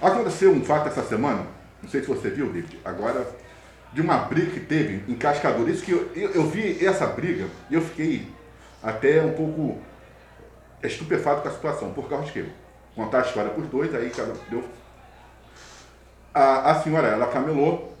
[0.00, 1.44] Aconteceu um fato essa semana,
[1.82, 3.26] não sei se você viu, David, agora,
[3.92, 5.70] de uma briga que teve em Cascadura.
[5.70, 8.28] Isso que eu, eu, eu vi essa briga e eu fiquei
[8.82, 9.78] até um pouco
[10.82, 12.44] estupefato com a situação, por causa de quê?
[12.94, 14.64] Contar a história por dois, aí cada deu.
[16.32, 17.96] A, a senhora, ela camelou,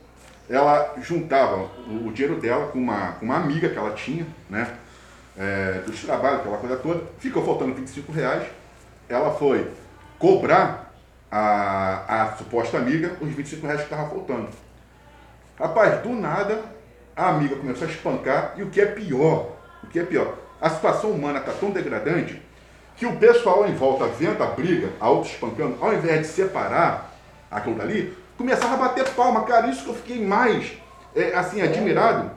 [0.48, 4.72] ela juntava o, o dinheiro dela com uma, com uma amiga que ela tinha, né?
[5.36, 8.48] É, dos trabalhos, aquela coisa toda, ficou faltando 25 reais.
[9.08, 9.68] Ela foi
[10.18, 10.87] cobrar
[11.30, 14.48] a, a suposta amiga os 25 reais que estavam faltando.
[15.58, 16.62] Rapaz, do nada,
[17.16, 20.70] a amiga começou a espancar, e o que é pior, o que é pior, a
[20.70, 22.40] situação humana está tão degradante
[22.96, 27.12] que o pessoal em volta, vendo a briga, a outra espancando, ao invés de separar
[27.50, 29.44] aquilo dali, começava a bater palma.
[29.44, 30.72] Cara, isso que eu fiquei mais,
[31.14, 32.30] é, assim, admirado.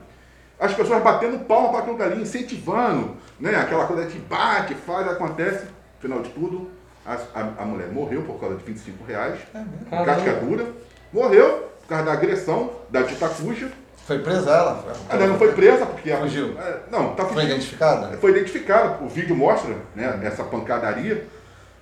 [0.58, 3.56] As pessoas batendo palma para aquilo dali, incentivando, né?
[3.56, 5.66] Aquela coisa que bate, faz, acontece.
[5.98, 6.70] Afinal de tudo,
[7.04, 10.66] a, a, a mulher morreu por causa de 25 reais, é cascadura.
[11.12, 13.70] Morreu por causa da agressão da Tita Cuxa.
[14.06, 14.84] Foi presa ela?
[15.08, 16.56] Ela não foi presa porque fugiu.
[16.58, 18.16] A, é, não, tá Foi identificada?
[18.16, 19.04] Foi identificada.
[19.04, 21.26] O vídeo mostra, né, essa pancadaria.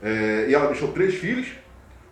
[0.02, 1.48] É, e ela deixou três filhos.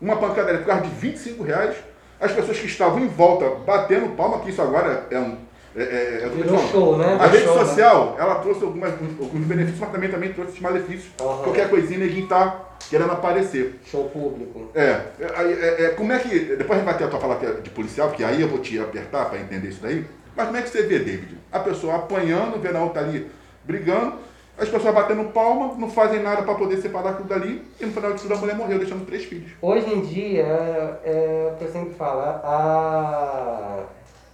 [0.00, 1.76] Uma pancadaria por causa de 25 reais.
[2.20, 5.36] As pessoas que estavam em volta batendo palma, que isso agora é um.
[5.76, 7.16] É, é, é Virou show, né?
[7.20, 7.64] A rede show, né?
[7.64, 11.10] social, ela trouxe algumas, alguns benefícios, mas também, também trouxe malefícios.
[11.20, 11.42] Uhum.
[11.42, 13.80] Qualquer coisinha, ninguém tá querendo aparecer.
[13.84, 14.70] Show público.
[14.74, 16.56] É, é, é, é, como é que.
[16.56, 18.78] Depois a gente vai ter a tua fala de policial, porque aí eu vou te
[18.78, 20.04] apertar para entender isso daí.
[20.36, 21.36] Mas como é que você vê, David?
[21.50, 23.28] A pessoa apanhando, vendo a outra ali
[23.64, 24.14] brigando,
[24.56, 28.12] as pessoas batendo palma, não fazem nada para poder separar aquilo dali, e no final
[28.12, 29.52] de tudo a mulher morreu, deixando três filhos.
[29.62, 33.84] Hoje em dia, é, é o que eu sempre falo, a,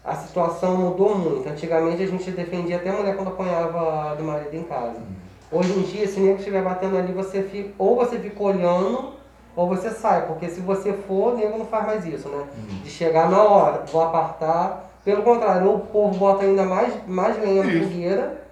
[0.03, 1.49] a situação mudou muito.
[1.49, 5.01] Antigamente a gente defendia até a mulher quando apanhava do marido em casa.
[5.51, 9.13] Hoje em dia, se nego estiver batendo ali, você fica, ou você fica olhando,
[9.55, 12.45] ou você sai, porque se você for, o nego não faz mais isso, né?
[12.83, 14.91] De chegar na hora, vou apartar.
[15.05, 18.43] Pelo contrário, o povo bota ainda mais, mais lenha na fogueira,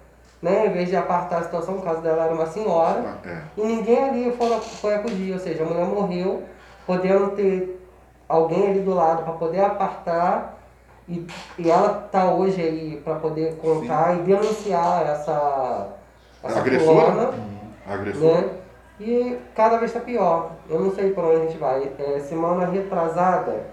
[0.41, 0.67] né?
[0.67, 3.17] Em vez de apartar a situação, no caso dela era uma senhora.
[3.25, 3.41] É.
[3.57, 6.43] E ninguém ali foi, foi acudir, ou seja, a mulher morreu,
[6.85, 7.81] podendo ter
[8.27, 10.57] alguém ali do lado para poder apartar,
[11.07, 11.25] e,
[11.57, 15.87] e ela tá hoje aí para poder contar e denunciar essa,
[16.43, 17.11] essa Agressora?
[17.11, 17.33] fulana,
[17.87, 18.41] A agressora.
[18.41, 18.49] né?
[18.99, 20.51] E cada vez está pior.
[20.69, 21.89] Eu não sei para onde a gente vai.
[21.99, 23.65] É, semana retrasada,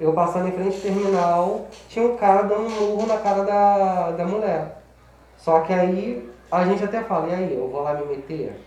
[0.00, 4.10] eu passando em frente ao terminal, tinha um cara dando um murro na cara da,
[4.10, 4.82] da mulher.
[5.36, 8.60] Só que aí a gente até fala, e aí, eu vou lá me meter?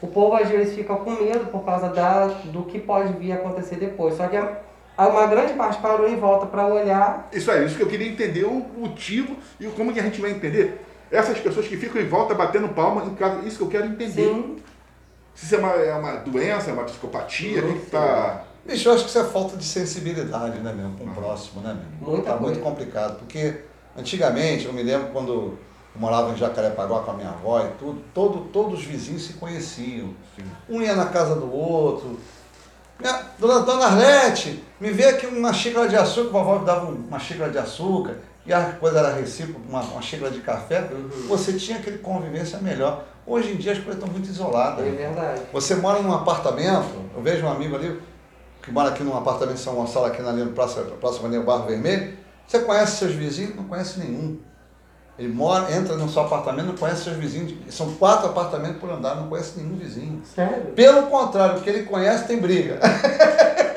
[0.00, 3.36] O povo às vezes fica com medo por causa da, do que pode vir a
[3.36, 4.14] acontecer depois.
[4.14, 7.28] Só que a, uma grande parte parou em volta para olhar.
[7.32, 10.30] Isso aí, isso que eu queria entender o motivo e como que a gente vai
[10.32, 10.80] entender.
[11.12, 14.28] Essas pessoas que ficam em volta batendo palma em casa, isso que eu quero entender.
[14.28, 14.56] Sim,
[15.34, 18.44] Se isso é uma, é uma doença, é uma psicopatia, o que que tá.
[18.64, 21.74] Bicho, eu acho que isso é falta de sensibilidade, né, mesmo, com o próximo, né,
[21.74, 22.12] mesmo?
[22.16, 22.60] Muita tá muito coisa.
[22.60, 23.56] complicado, porque
[23.96, 25.58] antigamente, eu me lembro quando eu
[25.96, 30.14] morava em Jacarepaguá com a minha avó e tudo, todo, todos os vizinhos se conheciam.
[30.36, 30.44] Sim.
[30.68, 32.18] Um ia na casa do outro.
[33.00, 36.86] Minha, dona, dona Arlete, me vê aqui uma xícara de açúcar, a vovó me dava
[36.86, 38.16] um- uma xícara de açúcar,
[38.46, 41.08] e a coisa era recíproca, uma, uma xícara de café, Uhum.
[41.28, 43.04] você tinha aquele convivência melhor.
[43.26, 44.84] Hoje em dia as coisas estão muito isoladas.
[44.86, 45.42] é verdade.
[45.52, 48.00] Você mora num apartamento, eu vejo um amigo ali
[48.62, 51.44] que mora aqui num apartamento em São Gonçalo, aqui na linha do Praça, Praça Maneiro
[51.44, 52.16] Barro Vermelho.
[52.46, 53.54] Você conhece seus vizinhos?
[53.56, 54.38] Não conhece nenhum.
[55.18, 57.54] Ele mora, entra no seu apartamento, não conhece seus vizinhos.
[57.74, 60.22] São quatro apartamentos por andar, não conhece nenhum vizinho.
[60.24, 60.72] Sério?
[60.74, 62.78] Pelo contrário, o que ele conhece tem briga.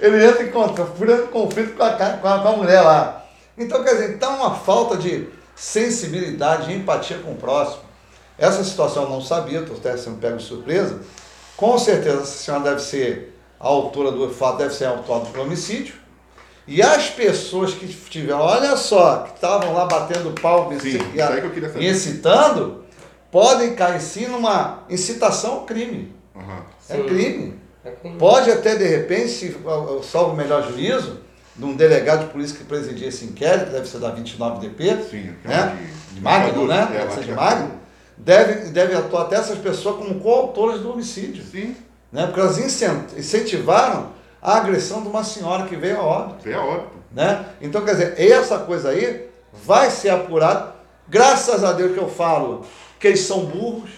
[0.00, 3.24] ele entra em contra- furando conflito com a, com, a, com a mulher lá.
[3.56, 7.82] Então, quer dizer, então uma falta de sensibilidade, de empatia com o próximo.
[8.36, 11.00] Essa situação eu não sabia, estou até sendo pego de surpresa.
[11.56, 15.40] Com certeza essa senhora deve ser a autora do fato, deve ser a autora do
[15.40, 15.94] homicídio.
[16.66, 21.20] E as pessoas que tiveram, olha só, que estavam lá batendo pau Sim, que
[21.78, 22.84] me incitando,
[23.30, 26.14] podem cair sim numa incitação ao crime.
[26.34, 26.64] Aham.
[26.88, 27.02] É Sim.
[27.06, 27.60] crime.
[27.84, 27.90] É.
[28.18, 31.20] Pode até, de repente, se eu salvo o melhor juízo,
[31.56, 35.34] de um delegado de polícia que presidia esse inquérito, que deve ser da 29DP, Sim,
[35.44, 35.54] né?
[35.54, 35.76] aquela
[36.12, 36.82] de Magno, né?
[36.82, 37.70] É, Deve ela ser de Magno.
[38.16, 41.44] Deve, deve atuar até essas pessoas como coautoras do homicídio.
[41.44, 41.76] Sim,
[42.12, 42.26] Né?
[42.26, 44.08] Porque elas incent- incentivaram
[44.40, 46.48] a agressão de uma senhora que veio a óbito.
[46.48, 46.90] é óbvio.
[47.12, 47.44] Né?
[47.60, 50.74] Então, quer dizer, essa coisa aí vai ser apurada.
[51.08, 52.64] Graças a Deus que eu falo
[52.98, 53.90] que eles são burros.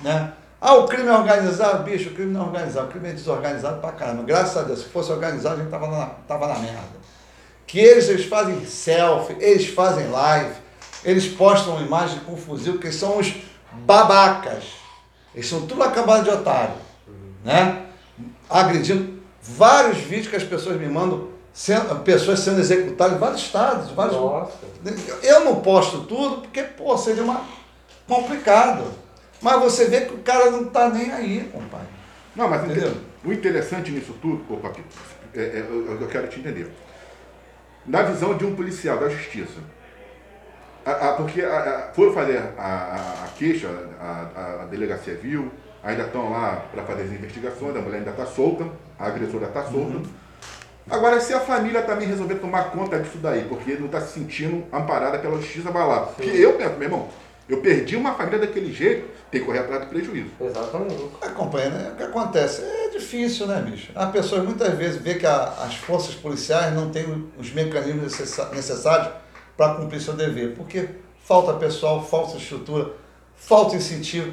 [0.00, 0.32] Né?
[0.60, 1.84] Ah, o crime é organizado?
[1.84, 4.22] Bicho, o crime não é organizado, o crime é desorganizado pra caramba.
[4.24, 6.98] Graças a Deus, se fosse organizado, a gente tava na, tava na merda.
[7.66, 10.54] Que eles, eles fazem selfie, eles fazem live,
[11.04, 13.32] eles postam imagem com fuzil, porque são os
[13.72, 14.64] babacas.
[15.34, 16.74] Eles são tudo acabado de otário.
[17.44, 17.84] Né?
[18.48, 19.18] agredindo.
[19.42, 24.16] Vários vídeos que as pessoas me mandam, sendo, pessoas sendo executadas em vários estados, vários.
[24.16, 24.52] Nossa.
[25.22, 27.42] Eu não posto tudo porque, pô, seria uma
[28.06, 28.84] complicado.
[29.40, 31.86] Mas você vê que o cara não tá nem aí, compadre.
[32.34, 32.92] Não, mas Entendeu?
[33.24, 34.86] o interessante nisso tudo, ô Papito,
[35.34, 36.70] é, é, eu, eu quero te entender.
[37.86, 39.58] Na visão de um policial da justiça,
[40.84, 43.68] a- a- porque a, foram fazer a, queixa,
[44.00, 45.50] a, delegacia viu,
[45.82, 48.66] ainda estão lá para fazer as investigações, a mulher ainda está solta,
[48.98, 50.00] a agressora está solta.
[50.90, 54.64] Agora, se a família também resolver tomar conta disso daí, porque não está se sentindo
[54.72, 56.00] amparada pela justiça, vai lá.
[56.06, 57.08] Porque eu penso, meu irmão,
[57.48, 60.30] eu perdi uma família daquele jeito, tem que correr atrás do prejuízo.
[60.40, 61.04] Exatamente.
[61.22, 61.90] Acompanha, né?
[61.92, 62.62] O que acontece?
[62.62, 63.90] É difícil, né, bicho?
[63.94, 68.18] As pessoas muitas vezes vê que a- as forças policiais não têm os mecanismos
[68.52, 69.08] necessários
[69.56, 70.54] para cumprir seu dever.
[70.56, 70.88] Porque
[71.24, 72.92] falta pessoal, falta estrutura,
[73.36, 74.32] falta incentivo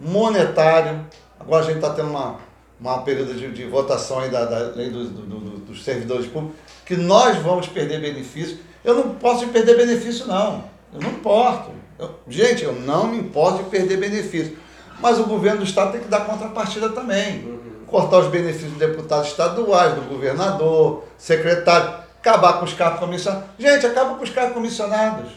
[0.00, 1.04] monetário.
[1.38, 2.36] Agora a gente está tendo uma,
[2.80, 6.56] uma período de, de votação aí da, da lei dos, do- do- dos servidores públicos,
[6.84, 8.58] que nós vamos perder benefício.
[8.84, 10.64] Eu não posso de perder benefício, não.
[10.92, 11.70] Eu não importo.
[12.00, 14.56] Eu- gente, eu não me importo de perder benefício.
[15.00, 17.60] Mas o governo do Estado tem que dar contrapartida também.
[17.86, 23.48] Cortar os benefícios dos deputados estaduais, do governador, secretário, acabar com os cargos comissionados.
[23.58, 25.30] Gente, acaba com os cargos comissionados.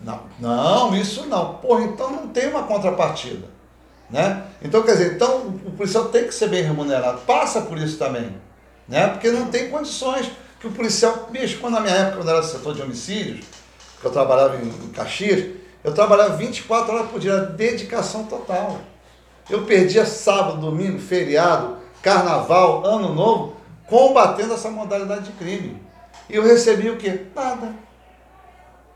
[0.00, 1.54] Não, não, isso não.
[1.54, 3.48] Porra, então não tem uma contrapartida.
[4.08, 4.42] Né?
[4.60, 7.20] Então, quer dizer, então o policial tem que ser bem remunerado.
[7.20, 8.34] Passa por isso também.
[8.88, 9.06] Né?
[9.08, 10.30] Porque não tem condições.
[10.58, 13.46] Que o policial, bicho, quando na minha época, quando era setor de homicídios,
[14.00, 18.78] que eu trabalhava em, em Caxias, eu trabalhava 24 horas por dia, era dedicação total.
[19.48, 23.56] Eu perdia sábado, domingo, feriado, carnaval, ano novo,
[23.86, 25.80] combatendo essa modalidade de crime.
[26.28, 27.26] E eu recebia o quê?
[27.34, 27.74] Nada.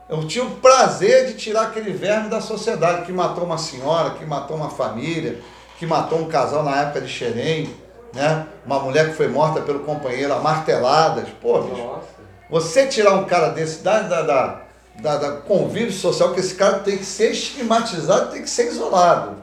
[0.08, 4.24] Eu tinha o prazer de tirar aquele verme da sociedade que matou uma senhora, que
[4.24, 5.40] matou uma família,
[5.78, 7.74] que matou um casal na época de Xerém,
[8.12, 8.46] né?
[8.64, 11.26] Uma mulher que foi morta pelo companheiro, a marteladas.
[11.40, 11.98] Pô, bicho,
[12.48, 14.60] você tirar um cara desse da, da, da,
[15.00, 19.36] da, da convívio social, que esse cara tem que ser estigmatizado, tem que ser isolado.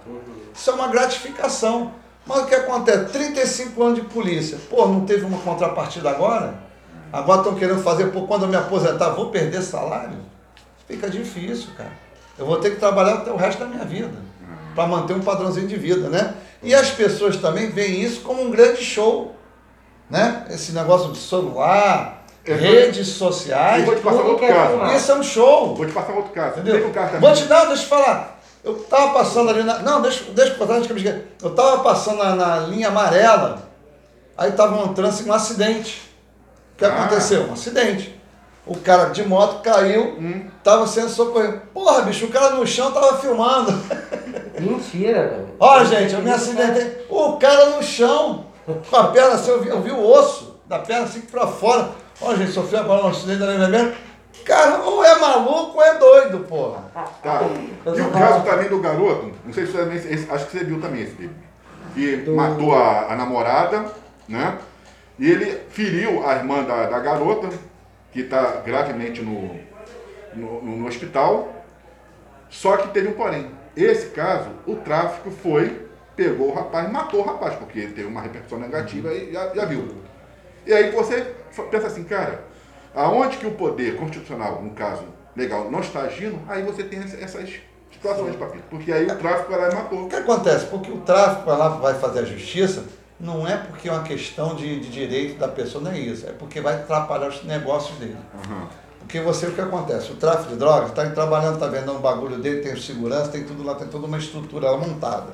[0.54, 1.94] Isso é uma gratificação.
[2.26, 3.12] Mas o que acontece?
[3.12, 4.58] 35 anos de polícia.
[4.70, 6.54] Pô, não teve uma contrapartida agora?
[7.12, 10.18] Agora estão querendo fazer, pô, quando eu me aposentar, vou perder salário?
[10.88, 11.92] Fica difícil, cara.
[12.38, 14.14] Eu vou ter que trabalhar até o resto da minha vida.
[14.76, 16.36] Para manter um padrãozinho de vida, né?
[16.64, 19.36] E as pessoas também veem isso como um grande show.
[20.10, 20.46] Né?
[20.50, 23.86] Esse negócio de celular, Eu redes Eu sociais.
[23.86, 24.96] vou te passar outro é caso.
[24.98, 25.76] Isso é um show.
[25.76, 26.60] Vou te passar outro caso.
[26.60, 26.88] Entendeu?
[26.88, 27.18] Um caso.
[27.20, 28.40] Vou te dar, deixa eu falar.
[28.64, 29.80] Eu tava passando ali na.
[29.80, 31.26] Não, deixa, deixa eu contar antes que eu me esqueça.
[31.42, 33.70] Eu tava passando na, na linha amarela,
[34.38, 36.02] aí tava um trânsito, um acidente.
[36.74, 36.90] O que Ah.
[37.06, 37.44] aconteceu?
[37.44, 38.20] Um acidente.
[38.66, 40.46] O cara de moto caiu, Hum.
[40.64, 41.62] tava sendo socorrido.
[41.74, 43.72] Porra, bicho, o cara no chão tava filmando.
[44.60, 45.48] Mentira, velho.
[45.60, 47.06] Ó, gente, eu me acidentei.
[47.10, 48.46] O cara no chão,
[48.90, 51.90] com a perna assim, eu vi, eu vi o osso da perna assim pra fora.
[52.22, 53.92] Ó, gente, sofreu agora um acidente da.
[54.46, 56.84] Cara, ou é maluco ou é doido, porra.
[57.22, 57.42] Tá.
[57.86, 60.58] Eu E o caso também do garoto, não sei se você também, esse- acho que
[60.58, 61.36] você viu também esse vídeo.
[61.94, 63.86] Que matou a, a namorada,
[64.28, 64.58] né?
[65.20, 67.50] E ele feriu a irmã da, da garota,
[68.12, 69.56] que está gravemente no,
[70.34, 71.50] no, no- hospital.
[72.50, 73.52] Só que teve um porém.
[73.76, 78.60] Esse caso, o tráfico foi, pegou o rapaz matou o rapaz, porque teve uma repercussão
[78.60, 79.88] negativa e já, já viu.
[80.66, 81.34] E aí você
[81.70, 82.44] pensa assim, cara,
[82.96, 85.04] aonde que o poder constitucional, no caso
[85.36, 87.50] legal, não está agindo, aí você tem essa- essas
[87.92, 88.64] situações, papito.
[88.70, 90.06] Porque aí o tráfico vai lá e matou.
[90.06, 90.66] O que acontece?
[90.68, 92.84] Porque o tráfico vai lá vai fazer a justiça,
[93.20, 96.28] não é porque é uma questão de, de direito da pessoa, não é isso.
[96.28, 98.18] É porque vai atrapalhar os negócios dele.
[98.46, 98.68] Aham.
[99.02, 100.12] Porque você, o que acontece?
[100.12, 103.64] O tráfico de drogas está trabalhando, está vendendo o bagulho dele, tem segurança, tem tudo
[103.64, 105.32] lá, tem toda uma estrutura montada.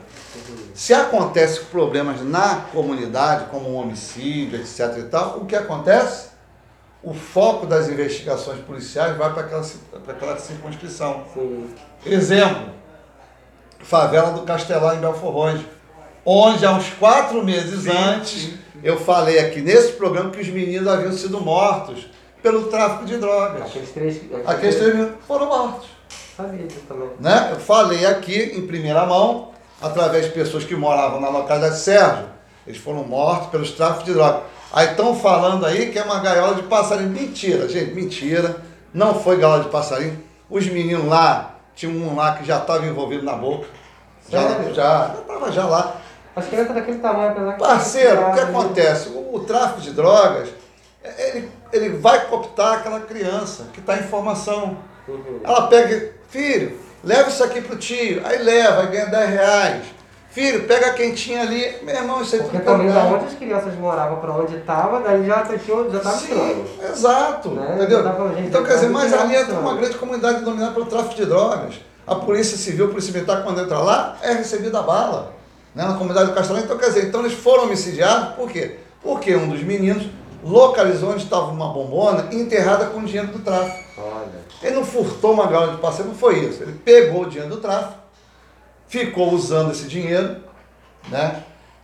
[0.73, 6.29] Se acontece problemas na comunidade, como um homicídio, etc e tal, o que acontece?
[7.03, 9.65] O foco das investigações policiais vai para aquela,
[10.07, 11.23] aquela circunscrição.
[11.33, 11.69] Sim.
[12.05, 12.71] Exemplo,
[13.79, 15.65] favela do Castelão em Belfor Roxo,
[16.25, 18.57] onde há uns quatro meses Sim, antes sim.
[18.83, 22.07] eu falei aqui nesse programa que os meninos haviam sido mortos
[22.47, 23.61] pelo tráfico de drogas.
[23.61, 24.21] Aqueles três.
[24.45, 25.89] Aqueles três meninos foram mortos.
[26.37, 27.09] Sabia disso também.
[27.19, 27.49] Né?
[27.51, 29.51] Eu falei aqui em primeira mão,
[29.81, 32.25] através de pessoas que moravam na localidade de Sérgio,
[32.65, 34.43] eles foram mortos pelos tráficos de drogas.
[34.71, 37.09] Aí estão falando aí que é uma gaiola de passarinho.
[37.09, 38.57] Mentira, gente, mentira.
[38.93, 40.23] Não foi gaiola de passarinho.
[40.49, 43.67] Os meninos lá, tinha um lá que já estava envolvido na boca.
[44.29, 44.73] Já Sério?
[44.73, 45.95] já estava já lá.
[46.33, 47.59] As crianças daquele tamanho, apesar que.
[47.59, 48.43] Parceiro, o que né?
[48.43, 49.09] acontece?
[49.09, 50.49] O, o tráfico de drogas,
[51.17, 54.77] ele, ele vai cooptar aquela criança que está em formação.
[55.07, 55.39] Uhum.
[55.43, 58.21] Ela pega, filho, leva isso aqui pro tio.
[58.25, 59.85] Aí leva, aí ganha 10 reais.
[60.29, 63.15] Filho, pega quem tinha ali, meu irmão, isso aí Porque tudo tá também da ligado.
[63.15, 66.65] onde as crianças moravam para onde estava, daí já tinha, já estava Sim, estranho.
[66.91, 67.75] exato, Né?
[67.75, 68.03] entendeu?
[68.35, 71.75] Gente Então, quer dizer, mas ali é uma grande comunidade dominada pelo tráfico de drogas.
[72.05, 75.33] A polícia civil, a polícia militar, quando entra lá, é recebida a bala.
[75.73, 75.83] Né?
[75.83, 76.61] Na comunidade do Castelão.
[76.61, 78.75] Então, quer dizer, então eles foram homicidiados, por quê?
[79.01, 80.05] Porque um dos meninos
[80.43, 84.01] localizou onde estava uma bombona enterrada com o dinheiro do tráfico.
[84.01, 84.47] Olha.
[84.61, 86.63] Ele não furtou uma gaiola de passeio, não foi isso.
[86.63, 87.95] Ele pegou o dinheiro do tráfico,
[88.87, 90.37] ficou usando esse dinheiro,
[91.09, 91.43] né?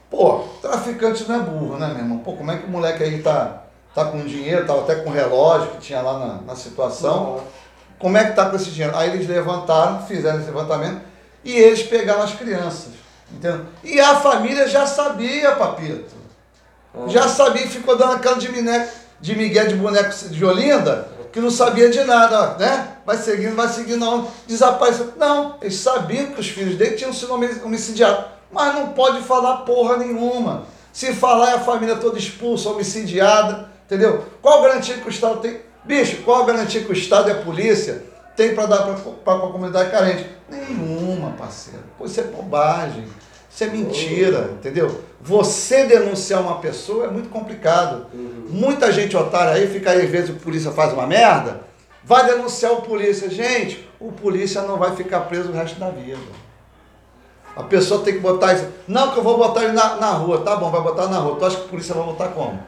[0.10, 2.20] Pô, traficante não é burro, né, meu irmão?
[2.20, 3.64] Pô, como é que o moleque aí tá,
[3.96, 7.42] tá com dinheiro, tava até com relógio que tinha lá na, na situação.
[7.98, 8.96] Como é que tá com esse dinheiro?
[8.96, 11.02] Aí eles levantaram, fizeram esse levantamento
[11.44, 12.94] e eles pegaram as crianças.
[13.32, 13.66] Entendeu?
[13.84, 16.23] E a família já sabia, papito.
[17.08, 18.88] Já sabia ficou dando aquela de, mineco,
[19.20, 22.98] de Miguel de boneco de Olinda, que não sabia de nada, né?
[23.06, 25.14] Vai seguindo, vai seguindo, não, desapareceu.
[25.18, 29.58] Não, eles sabiam que os filhos dele tinham sido homi- homicidiados, mas não pode falar
[29.58, 30.66] porra nenhuma.
[30.92, 34.24] Se falar é a família toda expulsa, homicidiada, entendeu?
[34.42, 35.60] Qual garantia que o Estado tem?
[35.84, 38.06] Bicho, qual garantia que o Estado e a polícia
[38.38, 38.84] tem para dar
[39.26, 40.30] para a comunidade carente?
[40.48, 41.82] Nenhuma, parceiro.
[41.98, 43.06] Pô, isso é bobagem.
[43.54, 45.04] Isso é mentira, entendeu?
[45.22, 48.08] Você denunciar uma pessoa é muito complicado.
[48.50, 51.62] Muita gente otária aí fica aí, às vezes o polícia faz uma merda,
[52.04, 53.30] vai denunciar o polícia.
[53.30, 56.18] Gente, o polícia não vai ficar preso o resto da vida.
[57.56, 58.68] A pessoa tem que botar isso.
[58.88, 60.42] Não, que eu vou botar ele na, na rua.
[60.42, 61.36] Tá bom, vai botar na rua.
[61.36, 62.60] Tu acha que a polícia vai botar como?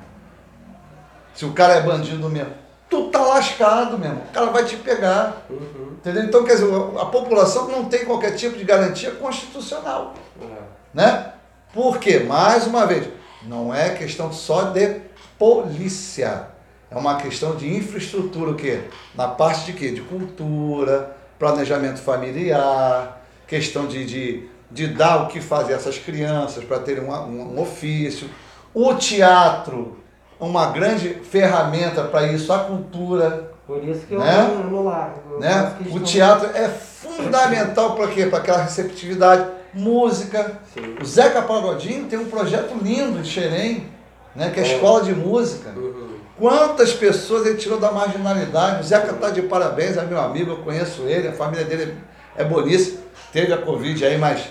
[1.33, 2.53] Se o cara é bandido mesmo.
[2.87, 4.21] Tu tá lascado mesmo.
[4.29, 5.47] O cara vai te pegar.
[5.49, 5.93] Uhum.
[5.97, 6.23] Entendeu?
[6.25, 10.13] Então, quer dizer, a população não tem qualquer tipo de garantia constitucional.
[10.39, 10.54] É.
[10.95, 11.25] Né?
[11.73, 12.19] Por quê?
[12.21, 13.09] Mais uma vez,
[13.43, 15.01] não é questão só de
[15.37, 16.47] polícia.
[16.89, 18.83] É uma questão de infraestrutura, o quê?
[19.13, 19.91] Na parte de quê?
[19.91, 26.63] De cultura, planejamento familiar, questão de, de, de dar o que fazer a essas crianças
[26.63, 28.29] para terem uma- um, um ofício.
[28.73, 29.97] O teatro,
[30.39, 34.47] uma grande ferramenta para isso, a cultura, Por isso que eu Né?
[34.71, 35.39] não, largo.
[35.39, 35.75] Né?
[35.91, 38.27] O teatro é fundamental para quê?
[38.27, 40.59] Para aquela receptividade, música.
[40.73, 40.95] Sim.
[41.01, 43.87] O Zeca Pagodinho tem um projeto lindo em Xerém,
[44.35, 44.49] né?
[44.49, 44.73] Que é a É.
[44.75, 45.69] escola de música.
[45.75, 46.15] Uhum.
[46.39, 48.81] Quantas pessoas ele tirou da marginalidade?
[48.81, 51.95] O Zeca está de parabéns, é meu amigo, eu conheço ele, a família dele
[52.35, 52.99] é boníssima.
[53.31, 54.41] Teve a Covid aí, mas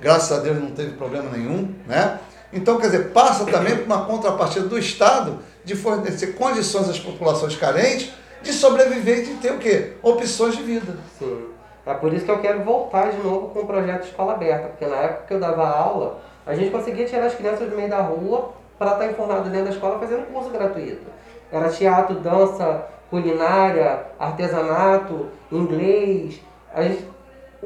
[0.00, 2.18] graças a Deus não teve problema nenhum, né?
[2.52, 7.56] Então, quer dizer, passa também por uma contrapartida do Estado de fornecer condições às populações
[7.56, 8.10] carentes
[8.42, 9.92] de sobreviver e de ter o quê?
[10.02, 10.96] Opções de vida.
[11.18, 11.46] Sim.
[11.86, 14.86] É por isso que eu quero voltar de novo com o projeto escola aberta, porque
[14.86, 18.00] na época que eu dava aula, a gente conseguia tirar as crianças do meio da
[18.00, 21.06] rua para estar informado dentro da escola fazendo curso gratuito.
[21.52, 26.40] Era teatro, dança, culinária, artesanato, inglês.
[26.74, 27.06] A gente,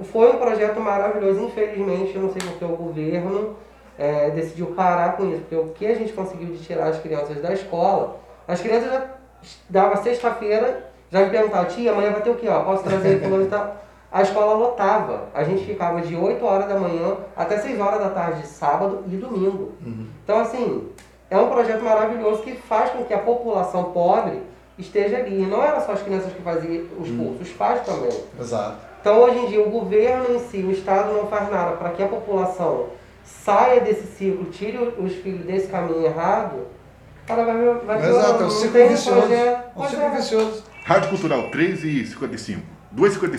[0.02, 3.56] foi um projeto maravilhoso, infelizmente, eu não sei porque o governo
[3.98, 7.40] eh, decidiu parar com isso, porque o que a gente conseguiu de tirar as crianças
[7.40, 9.06] da escola, as crianças já
[9.68, 12.48] dava sexta-feira, já me perguntavam, tia, amanhã vai ter o quê?
[12.48, 13.87] Ó, posso trazer e tal?
[14.10, 15.28] A escola lotava.
[15.34, 19.16] A gente ficava de 8 horas da manhã até 6 horas da tarde, sábado e
[19.16, 19.72] domingo.
[20.24, 20.88] Então, assim,
[21.30, 24.42] é um projeto maravilhoso que faz com que a população pobre
[24.78, 25.42] esteja ali.
[25.42, 28.18] E não era só as crianças que faziam os cursos, os pais também.
[28.40, 28.78] Exato.
[29.00, 32.02] Então, hoje em dia, o governo em si, o Estado não faz nada para que
[32.02, 32.86] a população
[33.24, 36.66] saia desse ciclo, tire os filhos desse caminho errado.
[37.26, 39.32] Cara, vai, vai Exato, é um ciclo vicioso.
[39.32, 40.10] É um ciclo é.
[40.16, 40.64] vicioso.
[40.84, 42.62] Rádio Cultural 3 e 55.
[42.96, 43.34] 2,55.